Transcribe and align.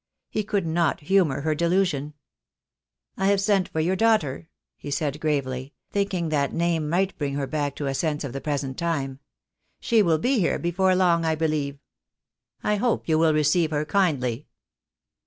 He 0.31 0.43
could 0.43 0.65
not 0.65 1.01
humour 1.01 1.41
her 1.41 1.53
delusion." 1.53 2.15
"I 3.17 3.27
have 3.27 3.39
sent 3.39 3.69
for 3.69 3.79
your 3.79 3.95
daughter," 3.95 4.47
he 4.75 4.89
said 4.89 5.19
gravely, 5.19 5.75
thinking 5.91 6.29
that 6.29 6.51
name 6.55 6.89
might 6.89 7.15
bring 7.19 7.35
her 7.35 7.45
back 7.45 7.75
to 7.75 7.85
a 7.85 7.93
sense 7.93 8.23
of 8.23 8.33
the 8.33 8.41
present 8.41 8.79
time. 8.79 9.19
"She 9.79 10.01
will 10.01 10.17
be 10.17 10.39
here 10.39 10.57
before 10.57 10.95
long, 10.95 11.23
I 11.23 11.35
be 11.35 11.47
lieve. 11.47 11.77
I 12.63 12.77
hope 12.77 13.07
you 13.07 13.19
will 13.19 13.35
receive 13.35 13.69
her 13.69 13.85
kindly." 13.85 14.47